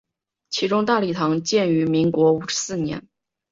[0.49, 3.07] 其中大礼堂建于民国四十五年。